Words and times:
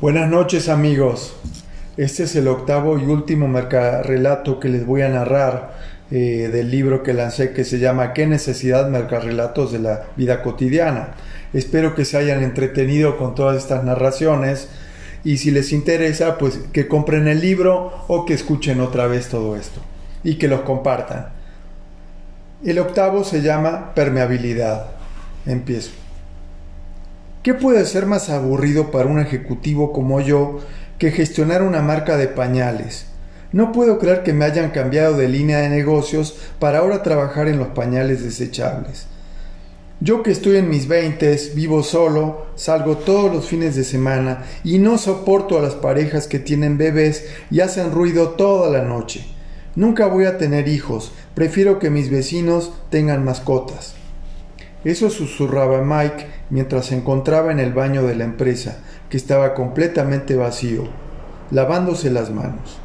Buenas 0.00 0.30
noches 0.30 0.70
amigos. 0.70 1.34
Este 1.98 2.22
es 2.22 2.34
el 2.34 2.48
octavo 2.48 2.98
y 2.98 3.04
último 3.04 3.48
mercarrelato 3.48 4.58
que 4.58 4.70
les 4.70 4.86
voy 4.86 5.02
a 5.02 5.10
narrar 5.10 5.74
eh, 6.10 6.48
del 6.50 6.70
libro 6.70 7.02
que 7.02 7.12
lancé 7.12 7.52
que 7.52 7.64
se 7.64 7.78
llama 7.78 8.14
¿Qué 8.14 8.26
necesidad 8.26 8.88
mercarrelatos 8.88 9.72
de 9.72 9.80
la 9.80 10.04
vida 10.16 10.42
cotidiana? 10.42 11.16
Espero 11.52 11.94
que 11.94 12.06
se 12.06 12.16
hayan 12.16 12.42
entretenido 12.42 13.18
con 13.18 13.34
todas 13.34 13.58
estas 13.58 13.84
narraciones 13.84 14.68
y 15.22 15.36
si 15.36 15.50
les 15.50 15.70
interesa 15.70 16.38
pues 16.38 16.58
que 16.72 16.88
compren 16.88 17.28
el 17.28 17.42
libro 17.42 18.06
o 18.08 18.24
que 18.24 18.32
escuchen 18.32 18.80
otra 18.80 19.06
vez 19.06 19.28
todo 19.28 19.54
esto 19.54 19.82
y 20.24 20.36
que 20.36 20.48
los 20.48 20.62
compartan. 20.62 21.26
El 22.64 22.78
octavo 22.78 23.22
se 23.22 23.42
llama 23.42 23.92
permeabilidad. 23.94 24.86
Empiezo. 25.44 25.90
¿Qué 27.42 27.54
puede 27.54 27.86
ser 27.86 28.04
más 28.04 28.28
aburrido 28.28 28.90
para 28.90 29.08
un 29.08 29.18
ejecutivo 29.18 29.92
como 29.92 30.20
yo 30.20 30.58
que 30.98 31.10
gestionar 31.10 31.62
una 31.62 31.80
marca 31.80 32.18
de 32.18 32.28
pañales? 32.28 33.06
No 33.50 33.72
puedo 33.72 33.98
creer 33.98 34.22
que 34.22 34.34
me 34.34 34.44
hayan 34.44 34.72
cambiado 34.72 35.16
de 35.16 35.26
línea 35.26 35.60
de 35.60 35.70
negocios 35.70 36.36
para 36.58 36.80
ahora 36.80 37.02
trabajar 37.02 37.48
en 37.48 37.58
los 37.58 37.68
pañales 37.68 38.22
desechables. 38.22 39.06
Yo 40.00 40.22
que 40.22 40.32
estoy 40.32 40.56
en 40.56 40.68
mis 40.68 40.86
veintes, 40.86 41.54
vivo 41.54 41.82
solo, 41.82 42.44
salgo 42.56 42.98
todos 42.98 43.32
los 43.32 43.46
fines 43.46 43.74
de 43.74 43.84
semana 43.84 44.44
y 44.62 44.78
no 44.78 44.98
soporto 44.98 45.58
a 45.58 45.62
las 45.62 45.74
parejas 45.74 46.26
que 46.26 46.40
tienen 46.40 46.76
bebés 46.76 47.24
y 47.50 47.60
hacen 47.60 47.90
ruido 47.90 48.30
toda 48.30 48.68
la 48.68 48.84
noche. 48.84 49.24
Nunca 49.76 50.04
voy 50.08 50.26
a 50.26 50.36
tener 50.36 50.68
hijos, 50.68 51.12
prefiero 51.34 51.78
que 51.78 51.88
mis 51.88 52.10
vecinos 52.10 52.70
tengan 52.90 53.24
mascotas. 53.24 53.94
Eso 54.84 55.10
susurraba 55.10 55.82
Mike 55.82 56.26
mientras 56.48 56.86
se 56.86 56.96
encontraba 56.96 57.52
en 57.52 57.60
el 57.60 57.74
baño 57.74 58.02
de 58.02 58.16
la 58.16 58.24
empresa, 58.24 58.78
que 59.10 59.18
estaba 59.18 59.54
completamente 59.54 60.36
vacío, 60.36 60.84
lavándose 61.50 62.10
las 62.10 62.30
manos. 62.30 62.78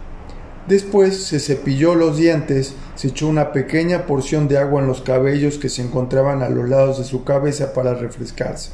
Después 0.67 1.23
se 1.23 1.39
cepilló 1.39 1.95
los 1.95 2.17
dientes, 2.17 2.73
se 2.95 3.09
echó 3.09 3.27
una 3.27 3.53
pequeña 3.53 4.07
porción 4.07 4.47
de 4.47 4.57
agua 4.57 4.81
en 4.81 4.87
los 4.87 5.01
cabellos 5.01 5.57
que 5.57 5.69
se 5.69 5.83
encontraban 5.83 6.41
a 6.41 6.49
los 6.49 6.67
lados 6.67 6.97
de 6.97 7.03
su 7.03 7.23
cabeza 7.23 7.71
para 7.71 7.93
refrescarse. 7.93 8.71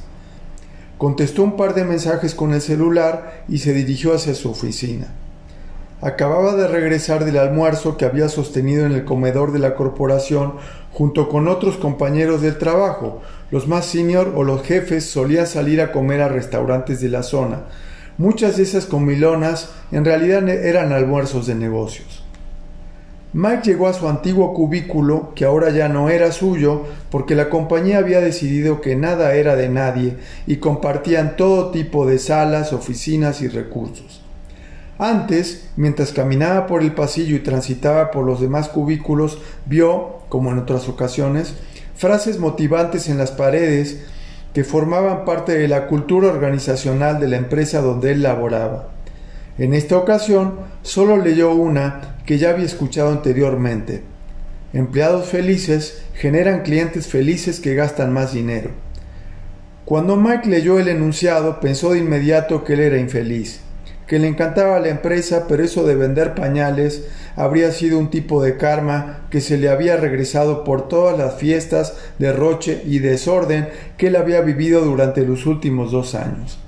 Contestó 0.97 1.43
un 1.43 1.57
par 1.57 1.75
de 1.75 1.83
mensajes 1.83 2.33
con 2.33 2.53
el 2.53 2.61
celular 2.61 3.43
y 3.49 3.57
se 3.57 3.73
dirigió 3.73 4.13
hacia 4.15 4.33
su 4.33 4.49
oficina. 4.49 5.07
Acababa 6.01 6.55
de 6.55 6.67
regresar 6.67 7.25
del 7.25 7.37
almuerzo 7.37 7.95
que 7.95 8.05
había 8.05 8.27
sostenido 8.27 8.87
en 8.87 8.91
el 8.91 9.05
comedor 9.05 9.51
de 9.51 9.59
la 9.59 9.75
corporación 9.75 10.53
junto 10.91 11.29
con 11.29 11.47
otros 11.47 11.77
compañeros 11.77 12.41
del 12.41 12.57
trabajo. 12.57 13.21
Los 13.51 13.67
más 13.67 13.85
senior 13.85 14.33
o 14.35 14.43
los 14.43 14.63
jefes 14.63 15.05
solían 15.05 15.45
salir 15.45 15.79
a 15.79 15.91
comer 15.91 16.21
a 16.21 16.27
restaurantes 16.27 17.01
de 17.01 17.09
la 17.09 17.21
zona. 17.21 17.65
Muchas 18.17 18.57
de 18.57 18.63
esas 18.63 18.87
comilonas 18.87 19.69
en 19.91 20.03
realidad 20.03 20.49
eran 20.49 20.91
almuerzos 20.91 21.45
de 21.45 21.53
negocios. 21.53 22.23
Mike 23.33 23.61
llegó 23.63 23.87
a 23.87 23.93
su 23.93 24.09
antiguo 24.09 24.53
cubículo, 24.53 25.33
que 25.35 25.45
ahora 25.45 25.69
ya 25.69 25.87
no 25.87 26.09
era 26.09 26.31
suyo, 26.31 26.83
porque 27.09 27.35
la 27.35 27.49
compañía 27.49 27.99
había 27.99 28.19
decidido 28.19 28.81
que 28.81 28.95
nada 28.95 29.35
era 29.35 29.55
de 29.55 29.69
nadie 29.69 30.17
y 30.47 30.57
compartían 30.57 31.37
todo 31.37 31.69
tipo 31.69 32.07
de 32.07 32.17
salas, 32.17 32.73
oficinas 32.73 33.41
y 33.41 33.47
recursos. 33.47 34.20
Antes, 35.01 35.67
mientras 35.77 36.13
caminaba 36.13 36.67
por 36.67 36.83
el 36.83 36.93
pasillo 36.93 37.35
y 37.35 37.39
transitaba 37.39 38.11
por 38.11 38.23
los 38.23 38.39
demás 38.39 38.69
cubículos, 38.69 39.39
vio, 39.65 40.19
como 40.29 40.51
en 40.51 40.59
otras 40.59 40.87
ocasiones, 40.87 41.55
frases 41.95 42.37
motivantes 42.37 43.09
en 43.09 43.17
las 43.17 43.31
paredes 43.31 44.03
que 44.53 44.63
formaban 44.63 45.25
parte 45.25 45.57
de 45.57 45.67
la 45.67 45.87
cultura 45.87 46.27
organizacional 46.27 47.19
de 47.19 47.29
la 47.29 47.37
empresa 47.37 47.81
donde 47.81 48.11
él 48.11 48.21
laboraba. 48.21 48.89
En 49.57 49.73
esta 49.73 49.97
ocasión 49.97 50.57
solo 50.83 51.17
leyó 51.17 51.51
una 51.51 52.17
que 52.27 52.37
ya 52.37 52.51
había 52.51 52.67
escuchado 52.67 53.09
anteriormente. 53.09 54.03
Empleados 54.71 55.29
felices 55.29 56.03
generan 56.13 56.61
clientes 56.61 57.07
felices 57.07 57.59
que 57.59 57.73
gastan 57.73 58.13
más 58.13 58.33
dinero. 58.33 58.69
Cuando 59.83 60.15
Mike 60.15 60.47
leyó 60.47 60.77
el 60.77 60.89
enunciado 60.89 61.59
pensó 61.59 61.93
de 61.93 61.97
inmediato 61.97 62.63
que 62.63 62.73
él 62.73 62.81
era 62.81 62.99
infeliz 62.99 63.61
que 64.11 64.19
le 64.19 64.27
encantaba 64.27 64.81
la 64.81 64.89
empresa, 64.89 65.45
pero 65.47 65.63
eso 65.63 65.85
de 65.85 65.95
vender 65.95 66.35
pañales 66.35 67.05
habría 67.37 67.71
sido 67.71 67.97
un 67.97 68.09
tipo 68.09 68.43
de 68.43 68.57
karma 68.57 69.21
que 69.29 69.39
se 69.39 69.57
le 69.57 69.69
había 69.69 69.95
regresado 69.95 70.65
por 70.65 70.89
todas 70.89 71.17
las 71.17 71.35
fiestas, 71.35 71.93
derroche 72.19 72.81
y 72.85 72.99
desorden 72.99 73.69
que 73.95 74.07
él 74.07 74.17
había 74.17 74.41
vivido 74.41 74.81
durante 74.81 75.25
los 75.25 75.45
últimos 75.45 75.93
dos 75.93 76.13
años. 76.13 76.59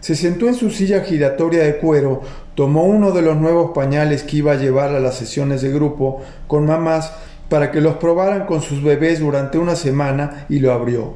Se 0.00 0.16
sentó 0.16 0.48
en 0.48 0.56
su 0.56 0.70
silla 0.70 1.04
giratoria 1.04 1.62
de 1.62 1.76
cuero, 1.76 2.22
tomó 2.56 2.82
uno 2.82 3.12
de 3.12 3.22
los 3.22 3.36
nuevos 3.36 3.70
pañales 3.72 4.24
que 4.24 4.38
iba 4.38 4.50
a 4.50 4.56
llevar 4.56 4.92
a 4.92 4.98
las 4.98 5.14
sesiones 5.14 5.62
de 5.62 5.70
grupo 5.70 6.22
con 6.48 6.66
mamás 6.66 7.12
para 7.48 7.70
que 7.70 7.80
los 7.80 7.98
probaran 7.98 8.46
con 8.46 8.62
sus 8.62 8.82
bebés 8.82 9.20
durante 9.20 9.58
una 9.58 9.76
semana 9.76 10.44
y 10.48 10.58
lo 10.58 10.72
abrió. 10.72 11.14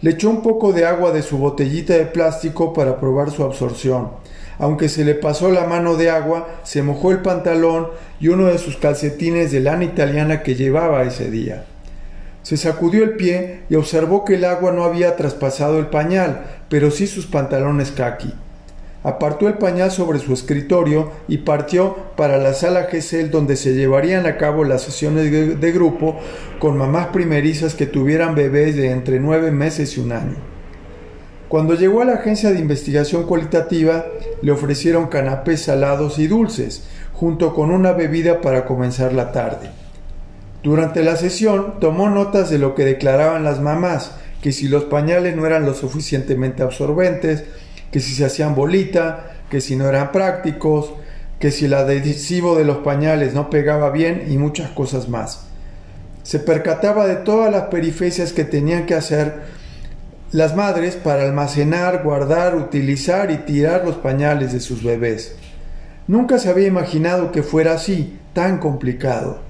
Le 0.00 0.12
echó 0.12 0.30
un 0.30 0.42
poco 0.42 0.72
de 0.72 0.86
agua 0.86 1.10
de 1.10 1.22
su 1.22 1.38
botellita 1.38 1.94
de 1.94 2.06
plástico 2.06 2.72
para 2.72 3.00
probar 3.00 3.32
su 3.32 3.42
absorción 3.42 4.21
aunque 4.62 4.88
se 4.88 5.04
le 5.04 5.16
pasó 5.16 5.50
la 5.50 5.66
mano 5.66 5.96
de 5.96 6.08
agua, 6.08 6.60
se 6.62 6.84
mojó 6.84 7.10
el 7.10 7.18
pantalón 7.18 7.88
y 8.20 8.28
uno 8.28 8.46
de 8.46 8.58
sus 8.58 8.76
calcetines 8.76 9.50
de 9.50 9.58
lana 9.58 9.82
italiana 9.82 10.44
que 10.44 10.54
llevaba 10.54 11.02
ese 11.02 11.32
día. 11.32 11.64
Se 12.44 12.56
sacudió 12.56 13.02
el 13.02 13.16
pie 13.16 13.62
y 13.68 13.74
observó 13.74 14.24
que 14.24 14.36
el 14.36 14.44
agua 14.44 14.70
no 14.70 14.84
había 14.84 15.16
traspasado 15.16 15.80
el 15.80 15.86
pañal, 15.86 16.44
pero 16.68 16.92
sí 16.92 17.08
sus 17.08 17.26
pantalones 17.26 17.90
kaki. 17.90 18.32
Apartó 19.02 19.48
el 19.48 19.54
pañal 19.54 19.90
sobre 19.90 20.20
su 20.20 20.32
escritorio 20.32 21.10
y 21.26 21.38
partió 21.38 21.96
para 22.16 22.38
la 22.38 22.54
sala 22.54 22.84
GESEL 22.84 23.32
donde 23.32 23.56
se 23.56 23.74
llevarían 23.74 24.26
a 24.26 24.36
cabo 24.36 24.62
las 24.62 24.82
sesiones 24.82 25.28
de, 25.60 25.72
grupo 25.72 26.20
con 26.60 26.78
mamás 26.78 27.08
primerizas 27.08 27.74
que 27.74 27.86
tuvieran 27.86 28.36
bebés 28.36 28.76
de 28.76 28.92
entre 28.92 29.18
nueve 29.18 29.50
meses 29.50 29.96
y 29.96 30.00
un 30.00 30.12
año. 30.12 30.51
Cuando 31.52 31.74
llegó 31.74 32.00
a 32.00 32.06
la 32.06 32.14
agencia 32.14 32.50
de 32.50 32.60
investigación 32.60 33.24
cualitativa, 33.24 34.06
le 34.40 34.52
ofrecieron 34.52 35.08
canapés 35.08 35.60
salados 35.60 36.18
y 36.18 36.26
dulces, 36.26 36.84
junto 37.12 37.52
con 37.52 37.70
una 37.70 37.92
bebida 37.92 38.40
para 38.40 38.64
comenzar 38.64 39.12
la 39.12 39.32
tarde. 39.32 39.68
Durante 40.62 41.02
la 41.02 41.14
sesión 41.16 41.78
tomó 41.78 42.08
notas 42.08 42.48
de 42.48 42.56
lo 42.56 42.74
que 42.74 42.86
declaraban 42.86 43.44
las 43.44 43.60
mamás, 43.60 44.12
que 44.40 44.50
si 44.50 44.66
los 44.66 44.84
pañales 44.84 45.36
no 45.36 45.44
eran 45.44 45.66
lo 45.66 45.74
suficientemente 45.74 46.62
absorbentes, 46.62 47.44
que 47.90 48.00
si 48.00 48.14
se 48.14 48.24
hacían 48.24 48.54
bolita, 48.54 49.32
que 49.50 49.60
si 49.60 49.76
no 49.76 49.86
eran 49.86 50.10
prácticos, 50.10 50.94
que 51.38 51.50
si 51.50 51.66
el 51.66 51.74
adhesivo 51.74 52.56
de 52.56 52.64
los 52.64 52.78
pañales 52.78 53.34
no 53.34 53.50
pegaba 53.50 53.90
bien 53.90 54.24
y 54.30 54.38
muchas 54.38 54.70
cosas 54.70 55.10
más. 55.10 55.48
Se 56.22 56.38
percataba 56.38 57.06
de 57.06 57.16
todas 57.16 57.52
las 57.52 57.64
periferias 57.64 58.32
que 58.32 58.44
tenían 58.44 58.86
que 58.86 58.94
hacer 58.94 59.60
las 60.32 60.56
madres 60.56 60.96
para 60.96 61.24
almacenar, 61.24 62.02
guardar, 62.02 62.56
utilizar 62.56 63.30
y 63.30 63.38
tirar 63.38 63.84
los 63.84 63.96
pañales 63.96 64.52
de 64.52 64.60
sus 64.60 64.82
bebés. 64.82 65.36
Nunca 66.08 66.38
se 66.38 66.48
había 66.48 66.66
imaginado 66.66 67.30
que 67.32 67.42
fuera 67.42 67.74
así, 67.74 68.18
tan 68.32 68.58
complicado. 68.58 69.40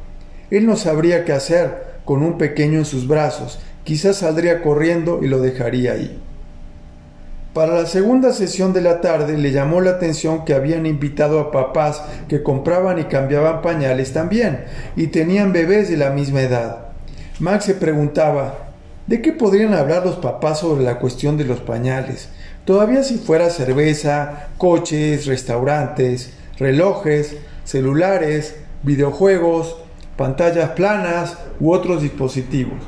Él 0.51 0.67
no 0.67 0.77
sabría 0.77 1.25
qué 1.25 1.33
hacer 1.33 1.93
con 2.05 2.25
un 2.25 2.37
pequeño 2.37 2.79
en 2.79 2.85
sus 2.85 3.07
brazos, 3.07 3.61
quizás 3.85 4.17
saldría 4.17 4.61
corriendo 4.61 5.21
y 5.23 5.29
lo 5.29 5.41
dejaría 5.41 5.93
ahí. 5.93 6.21
Para 7.55 7.75
la 7.75 7.87
segunda 7.87 8.33
sesión 8.33 8.73
de 8.73 8.81
la 8.81 9.01
tarde 9.01 9.39
le 9.39 9.53
llamó 9.53 9.81
la 9.81 9.91
atención 9.91 10.45
que 10.45 10.55
habían 10.55 10.87
invitado 10.87 11.39
a 11.39 11.53
papás 11.53 12.03
que 12.27 12.43
compraban 12.43 12.99
y 12.99 13.05
cambiaban 13.05 13.63
pañales 13.63 14.13
también, 14.13 14.65
y 14.97 15.09
tenían 15.09 15.53
bebés 15.53 15.91
de 15.91 15.97
la 15.97 16.11
misma 16.11 16.41
edad. 16.43 16.87
Max 17.39 17.67
se 17.67 17.75
preguntaba 17.75 18.72
¿De 19.13 19.21
qué 19.21 19.35
podrían 19.35 19.75
hablar 19.75 20.07
los 20.07 20.17
papás 20.17 20.61
sobre 20.61 20.85
la 20.85 20.99
cuestión 20.99 21.37
de 21.37 21.45
los 21.45 21.61
pañales? 21.61 22.31
Todavía 22.65 23.03
si 23.03 23.19
fuera 23.19 23.51
cerveza, 23.51 24.49
coches, 24.57 25.27
restaurantes, 25.27 26.33
relojes, 26.59 27.37
celulares, 27.63 28.57
videojuegos, 28.83 29.77
pantallas 30.17 30.71
planas 30.71 31.37
u 31.61 31.73
otros 31.73 32.01
dispositivos. 32.01 32.79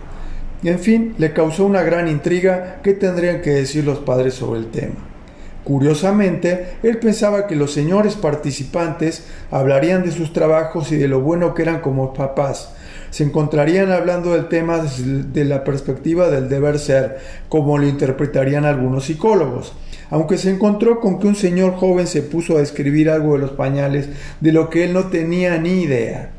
En 0.63 0.79
fin, 0.79 1.15
le 1.19 1.35
causó 1.35 1.67
una 1.67 1.83
gran 1.83 2.09
intriga 2.09 2.81
qué 2.83 2.95
tendrían 2.95 3.43
que 3.43 3.51
decir 3.51 3.85
los 3.85 3.99
padres 3.99 4.33
sobre 4.33 4.61
el 4.61 4.71
tema. 4.71 4.95
Curiosamente, 5.63 6.77
él 6.83 7.01
pensaba 7.01 7.47
que 7.47 7.55
los 7.55 7.71
señores 7.75 8.15
participantes 8.15 9.27
hablarían 9.51 10.03
de 10.03 10.11
sus 10.11 10.33
trabajos 10.33 10.91
y 10.91 10.97
de 10.97 11.09
lo 11.09 11.21
bueno 11.21 11.53
que 11.53 11.61
eran 11.61 11.83
como 11.83 12.15
papás, 12.15 12.74
se 13.15 13.23
encontrarían 13.23 13.93
hablando 13.93 14.33
del 14.33 14.49
tema 14.49 14.79
desde 14.79 15.45
la 15.45 15.63
perspectiva 15.63 16.31
del 16.31 16.49
deber 16.49 16.81
ser, 16.81 17.19
como 17.49 17.79
lo 17.79 17.87
interpretarían 17.87 18.65
algunos 18.65 19.05
psicólogos. 19.05 19.73
Aunque 20.11 20.37
se 20.37 20.51
encontró 20.51 20.99
con 20.99 21.21
que 21.21 21.29
un 21.29 21.37
señor 21.37 21.77
joven 21.77 22.09
se 22.09 22.23
puso 22.23 22.59
a 22.59 22.61
escribir 22.61 23.09
algo 23.09 23.35
de 23.35 23.39
los 23.39 23.53
pañales 23.53 24.09
de 24.41 24.51
lo 24.51 24.69
que 24.69 24.83
él 24.83 24.95
no 24.95 25.11
tenía 25.11 25.57
ni 25.59 25.83
idea. 25.83 26.33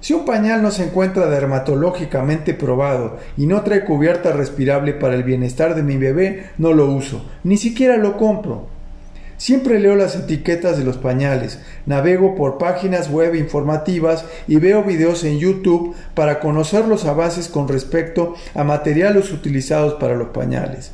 Si 0.00 0.14
un 0.14 0.24
pañal 0.24 0.62
no 0.62 0.72
se 0.72 0.82
encuentra 0.82 1.28
dermatológicamente 1.28 2.54
probado 2.54 3.18
y 3.36 3.46
no 3.46 3.62
trae 3.62 3.84
cubierta 3.84 4.32
respirable 4.32 4.94
para 4.94 5.14
el 5.14 5.22
bienestar 5.22 5.76
de 5.76 5.84
mi 5.84 5.96
bebé, 5.96 6.46
no 6.58 6.72
lo 6.72 6.92
uso, 6.92 7.24
ni 7.44 7.56
siquiera 7.56 7.98
lo 7.98 8.16
compro. 8.16 8.66
Siempre 9.42 9.80
leo 9.80 9.96
las 9.96 10.14
etiquetas 10.14 10.78
de 10.78 10.84
los 10.84 10.98
pañales, 10.98 11.58
navego 11.84 12.36
por 12.36 12.58
páginas 12.58 13.10
web 13.10 13.34
informativas 13.34 14.24
y 14.46 14.58
veo 14.58 14.84
videos 14.84 15.24
en 15.24 15.40
YouTube 15.40 15.96
para 16.14 16.38
conocer 16.38 16.86
los 16.86 17.06
avances 17.06 17.48
con 17.48 17.66
respecto 17.66 18.36
a 18.54 18.62
materiales 18.62 19.32
utilizados 19.32 19.94
para 19.94 20.14
los 20.14 20.28
pañales. 20.28 20.92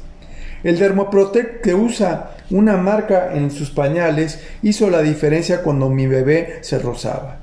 El 0.65 0.79
Dermoprotect 0.79 1.61
que 1.61 1.75
usa 1.75 2.37
una 2.49 2.79
marca 2.79 3.35
en 3.35 3.51
sus 3.51 3.69
pañales 3.69 4.41
hizo 4.63 4.89
la 4.89 5.03
diferencia 5.03 5.61
cuando 5.61 5.91
mi 5.91 6.07
bebé 6.07 6.61
se 6.63 6.79
rozaba. 6.79 7.41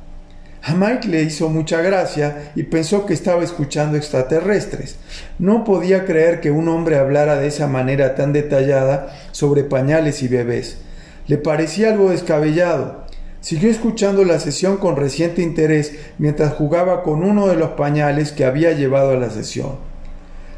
A 0.64 0.74
Mike 0.74 1.08
le 1.08 1.22
hizo 1.22 1.50
mucha 1.50 1.82
gracia 1.82 2.52
y 2.56 2.64
pensó 2.64 3.06
que 3.06 3.14
estaba 3.14 3.44
escuchando 3.44 3.96
extraterrestres. 3.96 4.96
No 5.38 5.66
podía 5.66 6.06
creer 6.06 6.42
que 6.42 6.50
un 6.50 6.68
hombre 6.68 6.98
hablara 6.98 7.36
de 7.36 7.46
esa 7.46 7.68
manera 7.68 8.16
tan 8.16 8.34
detallada 8.34 9.16
sobre 9.32 9.64
pañales 9.64 10.24
y 10.24 10.28
bebés. 10.28 10.80
Le 11.28 11.38
parecía 11.38 11.90
algo 11.90 12.12
descabellado. 12.12 13.06
Siguió 13.42 13.70
escuchando 13.70 14.24
la 14.24 14.40
sesión 14.40 14.78
con 14.78 14.96
reciente 14.96 15.42
interés 15.42 15.94
mientras 16.18 16.54
jugaba 16.54 17.04
con 17.04 17.24
uno 17.24 17.48
de 17.48 17.56
los 17.56 17.70
pañales 17.72 18.32
que 18.32 18.46
había 18.46 18.72
llevado 18.72 19.12
a 19.12 19.16
la 19.16 19.30
sesión. 19.30 19.78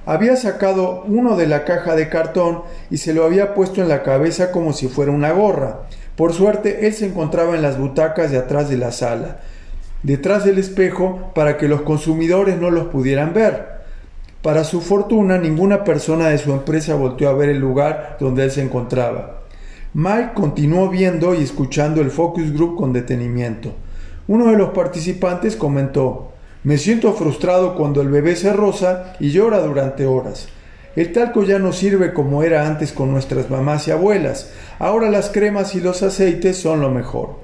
Había 0.06 0.38
sacado 0.38 1.04
uno 1.06 1.36
de 1.36 1.48
la 1.48 1.66
caja 1.66 1.96
de 1.96 2.08
cartón 2.08 2.62
y 2.90 2.98
se 2.98 3.14
lo 3.14 3.26
había 3.26 3.54
puesto 3.54 3.82
en 3.82 3.90
la 3.90 4.04
cabeza 4.04 4.52
como 4.54 4.72
si 4.72 4.88
fuera 4.88 5.12
una 5.12 5.32
gorra. 5.32 5.82
Por 6.16 6.34
suerte, 6.34 6.88
él 6.88 6.94
se 6.94 7.08
encontraba 7.08 7.56
en 7.56 7.62
las 7.62 7.78
butacas 7.78 8.32
de 8.32 8.38
atrás 8.38 8.70
de 8.70 8.78
la 8.78 8.94
sala, 8.94 9.42
detrás 10.04 10.46
del 10.46 10.58
espejo 10.58 11.32
para 11.36 11.58
que 11.58 11.68
los 11.68 11.82
consumidores 11.82 12.58
no 12.58 12.72
los 12.72 12.88
pudieran 12.88 13.34
ver. 13.34 13.68
Para 14.42 14.64
su 14.64 14.80
fortuna, 14.80 15.38
ninguna 15.38 15.84
persona 15.84 16.30
de 16.30 16.38
su 16.38 16.54
empresa 16.54 16.96
volteó 16.96 17.28
a 17.28 17.34
ver 17.34 17.50
el 17.50 17.60
lugar 17.60 18.16
donde 18.20 18.46
él 18.46 18.52
se 18.52 18.62
encontraba. 18.62 19.37
Mike 20.00 20.34
continuó 20.36 20.90
viendo 20.90 21.34
y 21.34 21.42
escuchando 21.42 22.02
el 22.02 22.12
focus 22.12 22.54
group 22.54 22.78
con 22.78 22.94
detenimiento. 22.94 23.74
Uno 24.28 24.52
de 24.52 24.56
los 24.56 24.70
participantes 24.70 25.56
comentó 25.56 26.34
Me 26.64 26.78
siento 26.78 27.14
frustrado 27.14 27.74
cuando 27.74 28.02
el 28.02 28.10
bebé 28.10 28.36
se 28.36 28.54
roza 28.54 29.16
y 29.20 29.32
llora 29.32 29.58
durante 29.58 30.06
horas. 30.06 30.50
El 30.96 31.12
talco 31.14 31.42
ya 31.42 31.58
no 31.58 31.74
sirve 31.74 32.14
como 32.14 32.44
era 32.44 32.68
antes 32.68 32.92
con 32.92 33.10
nuestras 33.10 33.50
mamás 33.50 33.88
y 33.88 33.92
abuelas. 33.92 34.52
Ahora 34.78 35.10
las 35.10 35.32
cremas 35.32 35.74
y 35.74 35.82
los 35.82 36.04
aceites 36.04 36.58
son 36.58 36.80
lo 36.82 36.92
mejor. 36.92 37.40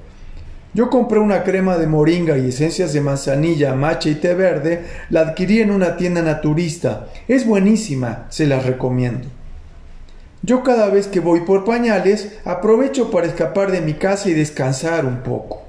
Yo 0.74 0.90
compré 0.90 1.18
una 1.18 1.42
crema 1.42 1.76
de 1.76 1.88
moringa 1.88 2.38
y 2.38 2.50
esencias 2.50 2.92
de 2.92 3.00
manzanilla, 3.00 3.74
macha 3.74 4.10
y 4.10 4.14
té 4.14 4.32
verde. 4.32 4.84
La 5.10 5.22
adquirí 5.22 5.60
en 5.60 5.72
una 5.72 5.96
tienda 5.96 6.22
naturista. 6.22 7.08
Es 7.26 7.44
buenísima, 7.44 8.26
se 8.28 8.46
las 8.46 8.64
recomiendo. 8.64 9.26
Yo 10.46 10.62
cada 10.62 10.88
vez 10.88 11.06
que 11.06 11.20
voy 11.20 11.40
por 11.40 11.64
pañales 11.64 12.38
aprovecho 12.44 13.10
para 13.10 13.26
escapar 13.26 13.72
de 13.72 13.80
mi 13.80 13.94
casa 13.94 14.28
y 14.28 14.34
descansar 14.34 15.06
un 15.06 15.22
poco. 15.22 15.62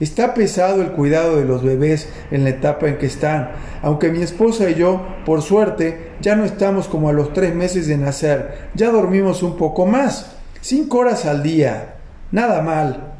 Está 0.00 0.34
pesado 0.34 0.82
el 0.82 0.92
cuidado 0.92 1.38
de 1.38 1.46
los 1.46 1.64
bebés 1.64 2.10
en 2.30 2.44
la 2.44 2.50
etapa 2.50 2.88
en 2.88 2.98
que 2.98 3.06
están, 3.06 3.52
aunque 3.80 4.10
mi 4.10 4.20
esposa 4.20 4.68
y 4.68 4.74
yo, 4.74 5.00
por 5.24 5.40
suerte, 5.40 6.12
ya 6.20 6.36
no 6.36 6.44
estamos 6.44 6.88
como 6.88 7.08
a 7.08 7.14
los 7.14 7.32
tres 7.32 7.54
meses 7.54 7.86
de 7.86 7.96
nacer, 7.96 8.68
ya 8.74 8.90
dormimos 8.90 9.42
un 9.42 9.56
poco 9.56 9.86
más, 9.86 10.36
cinco 10.60 10.98
horas 10.98 11.24
al 11.24 11.42
día, 11.42 11.94
nada 12.30 12.60
mal. 12.60 13.14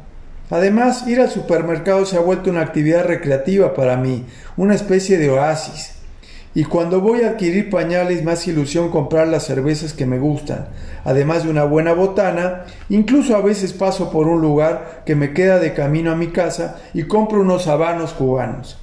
Además, 0.51 1.07
ir 1.07 1.21
al 1.21 1.31
supermercado 1.31 2.05
se 2.05 2.17
ha 2.17 2.21
vuelto 2.21 2.51
una 2.51 2.61
actividad 2.61 3.05
recreativa 3.05 3.73
para 3.73 3.97
mí, 3.97 4.27
una 4.57 4.75
especie 4.75 5.17
de 5.17 5.31
oasis. 5.31 5.98
Y 6.55 6.63
cuando 6.63 6.99
voy 6.99 7.21
a 7.21 7.31
adquirir 7.31 7.69
pañales, 7.69 8.23
más 8.23 8.47
ilusión 8.47 8.89
comprar 8.89 9.27
las 9.27 9.45
cervezas 9.45 9.93
que 9.93 10.07
me 10.07 10.17
gustan, 10.17 10.69
además 11.05 11.43
de 11.43 11.51
una 11.51 11.63
buena 11.63 11.93
botana, 11.93 12.65
incluso 12.89 13.35
a 13.35 13.41
veces 13.41 13.71
paso 13.71 14.09
por 14.09 14.27
un 14.27 14.41
lugar 14.41 15.03
que 15.05 15.15
me 15.15 15.33
queda 15.33 15.59
de 15.59 15.73
camino 15.73 16.11
a 16.11 16.15
mi 16.15 16.27
casa 16.27 16.77
y 16.93 17.03
compro 17.03 17.41
unos 17.41 17.67
habanos 17.67 18.13
cubanos. 18.13 18.79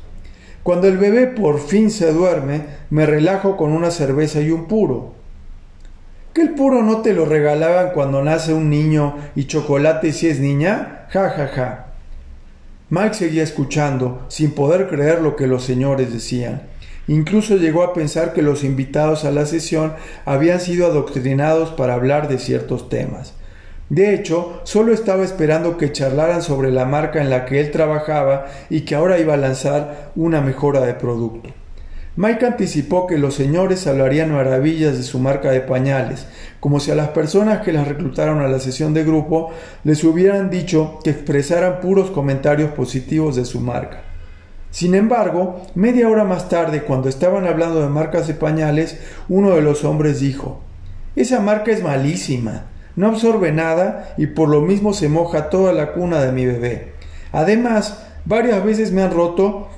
Cuando 0.62 0.86
el 0.86 0.96
bebé 0.96 1.26
por 1.26 1.60
fin 1.60 1.90
se 1.90 2.12
duerme, 2.12 2.62
me 2.90 3.04
relajo 3.04 3.56
con 3.56 3.72
una 3.72 3.90
cerveza 3.90 4.40
y 4.40 4.50
un 4.50 4.66
puro. 4.66 5.14
¿Que 6.32 6.42
el 6.42 6.50
puro 6.50 6.82
no 6.82 7.02
te 7.02 7.14
lo 7.14 7.24
regalaban 7.24 7.90
cuando 7.94 8.22
nace 8.22 8.52
un 8.52 8.68
niño 8.68 9.16
y 9.34 9.44
chocolate 9.44 10.12
si 10.12 10.28
es 10.28 10.38
niña? 10.38 11.06
Ja, 11.10 11.30
ja, 11.30 11.48
ja. 11.48 11.86
Mike 12.90 13.14
seguía 13.14 13.42
escuchando, 13.42 14.24
sin 14.28 14.52
poder 14.52 14.88
creer 14.88 15.20
lo 15.20 15.34
que 15.34 15.46
los 15.46 15.64
señores 15.64 16.12
decían. 16.12 16.62
Incluso 17.08 17.56
llegó 17.56 17.82
a 17.82 17.94
pensar 17.94 18.32
que 18.32 18.42
los 18.42 18.64
invitados 18.64 19.24
a 19.24 19.30
la 19.30 19.46
sesión 19.46 19.94
habían 20.24 20.60
sido 20.60 20.86
adoctrinados 20.86 21.70
para 21.70 21.94
hablar 21.94 22.28
de 22.28 22.38
ciertos 22.38 22.88
temas. 22.88 23.34
De 23.88 24.14
hecho, 24.14 24.60
solo 24.64 24.92
estaba 24.92 25.22
esperando 25.22 25.76
que 25.78 25.92
charlaran 25.92 26.42
sobre 26.42 26.72
la 26.72 26.84
marca 26.84 27.20
en 27.20 27.30
la 27.30 27.44
que 27.44 27.60
él 27.60 27.70
trabajaba 27.70 28.46
y 28.68 28.80
que 28.80 28.96
ahora 28.96 29.20
iba 29.20 29.34
a 29.34 29.38
lanzar 29.38 30.10
una 30.16 30.40
mejora 30.40 30.80
de 30.80 30.94
producto. 30.94 31.50
Mike 32.16 32.46
anticipó 32.46 33.06
que 33.06 33.18
los 33.18 33.34
señores 33.34 33.86
hablarían 33.86 34.32
maravillas 34.32 34.96
de 34.96 35.02
su 35.04 35.20
marca 35.20 35.50
de 35.50 35.60
pañales, 35.60 36.26
como 36.60 36.80
si 36.80 36.90
a 36.90 36.94
las 36.94 37.08
personas 37.08 37.60
que 37.60 37.72
las 37.72 37.86
reclutaron 37.86 38.40
a 38.40 38.48
la 38.48 38.58
sesión 38.58 38.94
de 38.94 39.04
grupo 39.04 39.52
les 39.84 40.02
hubieran 40.02 40.50
dicho 40.50 40.98
que 41.04 41.10
expresaran 41.10 41.80
puros 41.80 42.10
comentarios 42.10 42.70
positivos 42.70 43.36
de 43.36 43.44
su 43.44 43.60
marca. 43.60 44.05
Sin 44.76 44.94
embargo, 44.94 45.62
media 45.74 46.06
hora 46.06 46.24
más 46.24 46.50
tarde, 46.50 46.82
cuando 46.82 47.08
estaban 47.08 47.46
hablando 47.46 47.80
de 47.80 47.88
marcas 47.88 48.26
de 48.26 48.34
pañales, 48.34 48.98
uno 49.26 49.54
de 49.54 49.62
los 49.62 49.84
hombres 49.84 50.20
dijo 50.20 50.60
Esa 51.16 51.40
marca 51.40 51.72
es 51.72 51.82
malísima, 51.82 52.66
no 52.94 53.06
absorbe 53.06 53.52
nada 53.52 54.12
y 54.18 54.26
por 54.26 54.50
lo 54.50 54.60
mismo 54.60 54.92
se 54.92 55.08
moja 55.08 55.48
toda 55.48 55.72
la 55.72 55.94
cuna 55.94 56.20
de 56.20 56.30
mi 56.30 56.44
bebé. 56.44 56.92
Además, 57.32 58.04
varias 58.26 58.62
veces 58.62 58.92
me 58.92 59.02
han 59.02 59.12
roto 59.12 59.68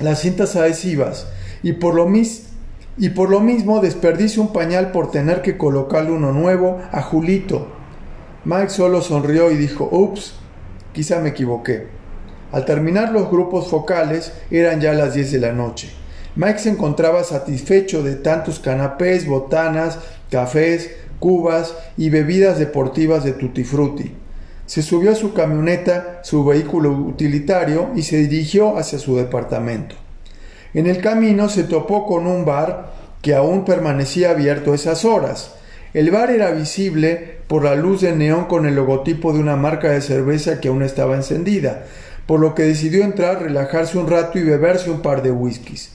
las 0.00 0.18
cintas 0.22 0.56
adhesivas 0.56 1.28
y 1.62 1.74
por 1.74 1.94
lo, 1.94 2.08
mismo 2.08 3.80
desperdicio 3.80 4.42
un 4.42 4.52
pañal 4.52 4.90
por 4.90 5.12
tener 5.12 5.42
que 5.42 5.56
colocarle 5.56 6.10
uno 6.10 6.32
nuevo 6.32 6.80
a 6.90 7.00
Julito. 7.00 7.68
Mike 8.44 8.70
solo 8.70 9.02
sonrió 9.02 9.52
y 9.52 9.56
dijo, 9.56 9.88
ups, 9.92 10.34
quizá 10.92 11.20
me 11.20 11.28
equivoqué. 11.28 12.01
Al 12.52 12.64
terminar 12.64 13.12
los 13.12 13.30
grupos 13.30 13.68
focales 13.68 14.32
eran 14.50 14.80
ya 14.80 14.92
las 14.92 15.14
10 15.14 15.32
de 15.32 15.38
la 15.38 15.52
noche. 15.52 15.90
Mike 16.36 16.58
se 16.58 16.70
encontraba 16.70 17.24
satisfecho 17.24 18.02
de 18.02 18.14
tantos 18.14 18.58
canapés, 18.58 19.26
botanas, 19.26 19.98
cafés, 20.30 20.90
cubas 21.18 21.74
y 21.96 22.10
bebidas 22.10 22.58
deportivas 22.58 23.24
de 23.24 23.32
tutti 23.32 23.64
frutti. 23.64 24.12
Se 24.66 24.82
subió 24.82 25.12
a 25.12 25.14
su 25.14 25.34
camioneta, 25.34 26.20
su 26.22 26.44
vehículo 26.44 26.90
utilitario, 26.90 27.90
y 27.94 28.02
se 28.02 28.16
dirigió 28.16 28.78
hacia 28.78 28.98
su 28.98 29.16
departamento. 29.16 29.96
En 30.74 30.86
el 30.86 31.00
camino 31.02 31.48
se 31.48 31.64
topó 31.64 32.06
con 32.06 32.26
un 32.26 32.44
bar 32.44 32.92
que 33.20 33.34
aún 33.34 33.64
permanecía 33.64 34.30
abierto 34.30 34.72
esas 34.72 35.04
horas. 35.04 35.54
El 35.92 36.10
bar 36.10 36.30
era 36.30 36.50
visible 36.52 37.36
por 37.46 37.64
la 37.64 37.74
luz 37.74 38.00
de 38.00 38.16
neón 38.16 38.46
con 38.46 38.64
el 38.64 38.74
logotipo 38.74 39.34
de 39.34 39.40
una 39.40 39.56
marca 39.56 39.90
de 39.90 40.00
cerveza 40.00 40.58
que 40.60 40.68
aún 40.68 40.82
estaba 40.82 41.16
encendida, 41.16 41.84
por 42.26 42.40
lo 42.40 42.54
que 42.54 42.62
decidió 42.62 43.04
entrar, 43.04 43.42
relajarse 43.42 43.98
un 43.98 44.08
rato 44.08 44.38
y 44.38 44.42
beberse 44.42 44.90
un 44.90 45.02
par 45.02 45.22
de 45.22 45.30
whiskies. 45.30 45.92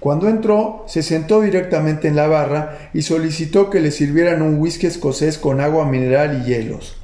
Cuando 0.00 0.28
entró, 0.28 0.84
se 0.86 1.02
sentó 1.02 1.40
directamente 1.40 2.06
en 2.06 2.14
la 2.14 2.28
barra 2.28 2.90
y 2.94 3.02
solicitó 3.02 3.68
que 3.68 3.80
le 3.80 3.90
sirvieran 3.90 4.42
un 4.42 4.60
whisky 4.60 4.86
escocés 4.86 5.38
con 5.38 5.60
agua 5.60 5.86
mineral 5.86 6.40
y 6.40 6.48
hielos. 6.48 6.96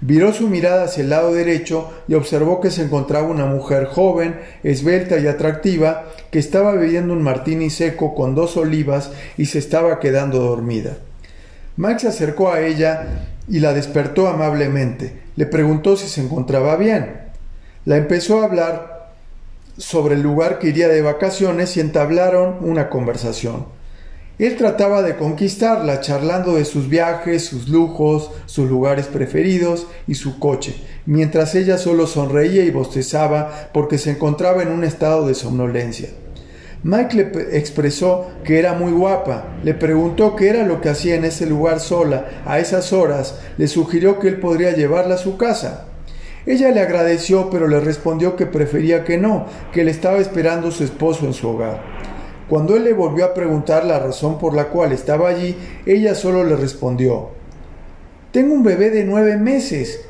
Viró 0.00 0.32
su 0.32 0.48
mirada 0.48 0.84
hacia 0.84 1.02
el 1.02 1.10
lado 1.10 1.32
derecho 1.32 1.90
y 2.08 2.14
observó 2.14 2.60
que 2.60 2.70
se 2.70 2.82
encontraba 2.82 3.26
una 3.26 3.46
mujer 3.46 3.86
joven, 3.86 4.36
esbelta 4.62 5.18
y 5.18 5.26
atractiva, 5.26 6.04
que 6.30 6.38
estaba 6.38 6.72
bebiendo 6.72 7.12
un 7.12 7.22
martini 7.22 7.70
seco 7.70 8.14
con 8.14 8.34
dos 8.34 8.56
olivas 8.56 9.12
y 9.36 9.46
se 9.46 9.58
estaba 9.58 10.00
quedando 10.00 10.40
dormida. 10.40 10.98
Max 11.76 12.02
se 12.02 12.08
acercó 12.08 12.52
a 12.52 12.60
ella 12.60 13.06
y 13.48 13.60
la 13.60 13.72
despertó 13.72 14.28
amablemente. 14.28 15.20
Le 15.36 15.46
preguntó 15.46 15.96
si 15.96 16.08
se 16.08 16.20
encontraba 16.20 16.76
bien. 16.76 17.23
La 17.84 17.98
empezó 17.98 18.40
a 18.40 18.44
hablar 18.44 19.12
sobre 19.76 20.14
el 20.14 20.22
lugar 20.22 20.58
que 20.58 20.68
iría 20.68 20.88
de 20.88 21.02
vacaciones 21.02 21.76
y 21.76 21.80
entablaron 21.80 22.56
una 22.62 22.88
conversación. 22.88 23.66
Él 24.38 24.56
trataba 24.56 25.02
de 25.02 25.16
conquistarla, 25.16 26.00
charlando 26.00 26.54
de 26.54 26.64
sus 26.64 26.88
viajes, 26.88 27.44
sus 27.44 27.68
lujos, 27.68 28.30
sus 28.46 28.68
lugares 28.68 29.06
preferidos 29.06 29.86
y 30.08 30.14
su 30.14 30.38
coche, 30.38 30.74
mientras 31.06 31.54
ella 31.54 31.76
solo 31.76 32.06
sonreía 32.06 32.64
y 32.64 32.70
bostezaba 32.70 33.68
porque 33.72 33.98
se 33.98 34.12
encontraba 34.12 34.62
en 34.62 34.70
un 34.70 34.82
estado 34.82 35.26
de 35.26 35.34
somnolencia. 35.34 36.08
Mike 36.84 37.16
le 37.16 37.58
expresó 37.58 38.30
que 38.44 38.58
era 38.58 38.72
muy 38.72 38.92
guapa, 38.92 39.56
le 39.62 39.74
preguntó 39.74 40.36
qué 40.36 40.48
era 40.48 40.66
lo 40.66 40.80
que 40.80 40.88
hacía 40.88 41.14
en 41.14 41.24
ese 41.24 41.46
lugar 41.46 41.80
sola 41.80 42.42
a 42.44 42.58
esas 42.58 42.92
horas, 42.92 43.38
le 43.56 43.68
sugirió 43.68 44.18
que 44.18 44.28
él 44.28 44.40
podría 44.40 44.72
llevarla 44.72 45.14
a 45.16 45.18
su 45.18 45.36
casa. 45.36 45.86
Ella 46.46 46.70
le 46.70 46.80
agradeció, 46.80 47.48
pero 47.48 47.68
le 47.68 47.80
respondió 47.80 48.36
que 48.36 48.46
prefería 48.46 49.04
que 49.04 49.16
no, 49.16 49.46
que 49.72 49.82
le 49.82 49.90
estaba 49.90 50.18
esperando 50.18 50.70
su 50.70 50.84
esposo 50.84 51.24
en 51.24 51.32
su 51.32 51.48
hogar. 51.48 51.82
Cuando 52.48 52.76
él 52.76 52.84
le 52.84 52.92
volvió 52.92 53.24
a 53.24 53.32
preguntar 53.32 53.86
la 53.86 53.98
razón 53.98 54.38
por 54.38 54.54
la 54.54 54.66
cual 54.66 54.92
estaba 54.92 55.30
allí, 55.30 55.56
ella 55.86 56.14
solo 56.14 56.44
le 56.44 56.56
respondió, 56.56 57.30
Tengo 58.30 58.52
un 58.52 58.62
bebé 58.62 58.90
de 58.90 59.04
nueve 59.04 59.38
meses 59.38 60.04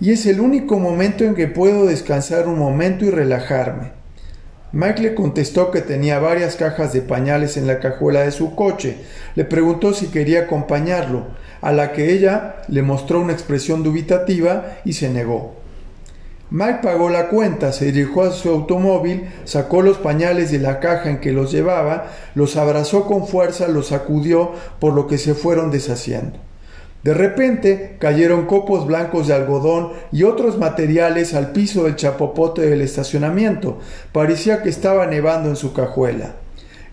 y 0.00 0.12
es 0.12 0.26
el 0.26 0.40
único 0.40 0.78
momento 0.78 1.24
en 1.24 1.34
que 1.34 1.46
puedo 1.46 1.86
descansar 1.86 2.46
un 2.48 2.58
momento 2.58 3.06
y 3.06 3.10
relajarme. 3.10 3.92
Mike 4.72 5.02
le 5.02 5.14
contestó 5.14 5.70
que 5.70 5.80
tenía 5.80 6.20
varias 6.20 6.56
cajas 6.56 6.92
de 6.92 7.00
pañales 7.00 7.56
en 7.56 7.66
la 7.66 7.80
cajuela 7.80 8.22
de 8.22 8.30
su 8.30 8.54
coche. 8.54 8.98
Le 9.34 9.44
preguntó 9.44 9.94
si 9.94 10.08
quería 10.08 10.42
acompañarlo, 10.42 11.26
a 11.60 11.72
la 11.72 11.92
que 11.92 12.12
ella 12.12 12.56
le 12.68 12.82
mostró 12.82 13.20
una 13.20 13.32
expresión 13.32 13.82
dubitativa 13.82 14.76
y 14.84 14.92
se 14.92 15.08
negó. 15.08 15.60
Mike 16.50 16.80
pagó 16.82 17.10
la 17.10 17.28
cuenta, 17.28 17.72
se 17.72 17.92
dirigió 17.92 18.22
a 18.22 18.32
su 18.32 18.50
automóvil, 18.50 19.30
sacó 19.44 19.82
los 19.82 19.98
pañales 19.98 20.50
de 20.50 20.58
la 20.58 20.80
caja 20.80 21.08
en 21.08 21.20
que 21.20 21.32
los 21.32 21.52
llevaba, 21.52 22.06
los 22.34 22.56
abrazó 22.56 23.06
con 23.06 23.28
fuerza, 23.28 23.68
los 23.68 23.88
sacudió, 23.88 24.50
por 24.80 24.94
lo 24.94 25.06
que 25.06 25.16
se 25.16 25.34
fueron 25.34 25.70
deshaciendo. 25.70 26.38
De 27.04 27.14
repente 27.14 27.96
cayeron 27.98 28.46
copos 28.46 28.86
blancos 28.86 29.28
de 29.28 29.34
algodón 29.34 29.92
y 30.10 30.24
otros 30.24 30.58
materiales 30.58 31.34
al 31.34 31.52
piso 31.52 31.84
del 31.84 31.96
chapopote 31.96 32.62
del 32.62 32.82
estacionamiento. 32.82 33.78
Parecía 34.12 34.62
que 34.62 34.68
estaba 34.68 35.06
nevando 35.06 35.48
en 35.48 35.56
su 35.56 35.72
cajuela. 35.72 36.34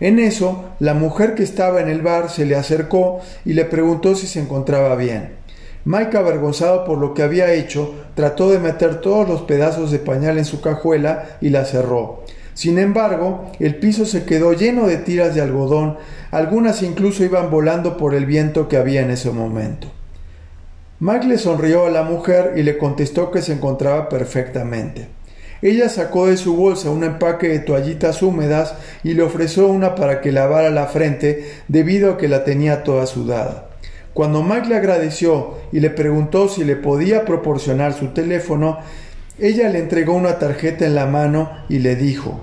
En 0.00 0.20
eso, 0.20 0.66
la 0.78 0.94
mujer 0.94 1.34
que 1.34 1.42
estaba 1.42 1.80
en 1.80 1.88
el 1.88 2.00
bar 2.00 2.30
se 2.30 2.46
le 2.46 2.54
acercó 2.54 3.20
y 3.44 3.54
le 3.54 3.64
preguntó 3.64 4.14
si 4.14 4.28
se 4.28 4.40
encontraba 4.40 4.94
bien. 4.94 5.37
Mike, 5.90 6.18
avergonzado 6.18 6.84
por 6.84 6.98
lo 6.98 7.14
que 7.14 7.22
había 7.22 7.54
hecho, 7.54 7.94
trató 8.14 8.50
de 8.50 8.58
meter 8.58 9.00
todos 9.00 9.26
los 9.26 9.40
pedazos 9.40 9.90
de 9.90 9.98
pañal 9.98 10.36
en 10.36 10.44
su 10.44 10.60
cajuela 10.60 11.38
y 11.40 11.48
la 11.48 11.64
cerró. 11.64 12.24
Sin 12.52 12.78
embargo, 12.78 13.50
el 13.58 13.76
piso 13.76 14.04
se 14.04 14.26
quedó 14.26 14.52
lleno 14.52 14.86
de 14.86 14.98
tiras 14.98 15.34
de 15.34 15.40
algodón, 15.40 15.96
algunas 16.30 16.82
incluso 16.82 17.24
iban 17.24 17.50
volando 17.50 17.96
por 17.96 18.14
el 18.14 18.26
viento 18.26 18.68
que 18.68 18.76
había 18.76 19.00
en 19.00 19.10
ese 19.10 19.30
momento. 19.30 19.88
Mike 21.00 21.26
le 21.26 21.38
sonrió 21.38 21.86
a 21.86 21.90
la 21.90 22.02
mujer 22.02 22.52
y 22.56 22.64
le 22.64 22.76
contestó 22.76 23.30
que 23.30 23.40
se 23.40 23.54
encontraba 23.54 24.10
perfectamente. 24.10 25.08
Ella 25.62 25.88
sacó 25.88 26.26
de 26.26 26.36
su 26.36 26.54
bolsa 26.54 26.90
un 26.90 27.02
empaque 27.02 27.48
de 27.48 27.60
toallitas 27.60 28.20
húmedas 28.22 28.74
y 29.02 29.14
le 29.14 29.22
ofreció 29.22 29.66
una 29.68 29.94
para 29.94 30.20
que 30.20 30.32
lavara 30.32 30.68
la 30.68 30.84
frente 30.84 31.50
debido 31.66 32.12
a 32.12 32.18
que 32.18 32.28
la 32.28 32.44
tenía 32.44 32.84
toda 32.84 33.06
sudada. 33.06 33.67
Cuando 34.18 34.42
Mike 34.42 34.66
le 34.66 34.74
agradeció 34.74 35.54
y 35.70 35.78
le 35.78 35.90
preguntó 35.90 36.48
si 36.48 36.64
le 36.64 36.74
podía 36.74 37.24
proporcionar 37.24 37.92
su 37.92 38.08
teléfono, 38.08 38.80
ella 39.38 39.68
le 39.68 39.78
entregó 39.78 40.14
una 40.14 40.40
tarjeta 40.40 40.84
en 40.86 40.96
la 40.96 41.06
mano 41.06 41.48
y 41.68 41.78
le 41.78 41.94
dijo 41.94 42.40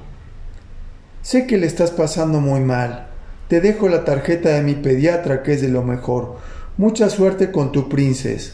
Sé 1.22 1.48
que 1.48 1.58
le 1.58 1.67
estás 1.67 1.91
pasando 1.91 2.39
muy 2.39 2.62
mal. 2.62 3.08
Te 3.50 3.60
dejo 3.60 3.89
la 3.89 4.05
tarjeta 4.05 4.51
de 4.51 4.62
mi 4.62 4.75
pediatra 4.75 5.44
que 5.44 5.51
es 5.51 5.62
de 5.62 5.67
lo 5.67 5.84
mejor. 5.84 6.38
Mucha 6.77 7.10
suerte 7.10 7.51
con 7.51 7.74
tu 7.74 7.89
princesa. 7.89 8.53